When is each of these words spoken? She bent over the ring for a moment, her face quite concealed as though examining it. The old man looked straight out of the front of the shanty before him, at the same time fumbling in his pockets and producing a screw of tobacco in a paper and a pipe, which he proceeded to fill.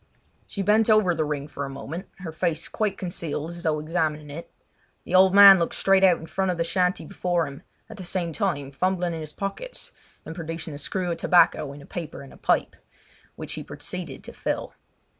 She 0.47 0.63
bent 0.63 0.89
over 0.89 1.13
the 1.13 1.23
ring 1.23 1.47
for 1.47 1.63
a 1.63 1.69
moment, 1.69 2.07
her 2.21 2.31
face 2.31 2.67
quite 2.67 2.97
concealed 2.97 3.51
as 3.51 3.61
though 3.61 3.77
examining 3.77 4.31
it. 4.31 4.51
The 5.03 5.13
old 5.13 5.35
man 5.35 5.59
looked 5.59 5.75
straight 5.75 6.03
out 6.03 6.15
of 6.15 6.21
the 6.21 6.27
front 6.27 6.49
of 6.49 6.57
the 6.57 6.63
shanty 6.63 7.05
before 7.05 7.45
him, 7.45 7.61
at 7.87 7.97
the 7.97 8.03
same 8.03 8.33
time 8.33 8.71
fumbling 8.71 9.13
in 9.13 9.19
his 9.19 9.31
pockets 9.31 9.91
and 10.25 10.33
producing 10.35 10.73
a 10.73 10.79
screw 10.79 11.11
of 11.11 11.17
tobacco 11.17 11.71
in 11.71 11.83
a 11.83 11.85
paper 11.85 12.23
and 12.23 12.33
a 12.33 12.37
pipe, 12.37 12.75
which 13.35 13.53
he 13.53 13.63
proceeded 13.63 14.23
to 14.23 14.33
fill. 14.33 14.73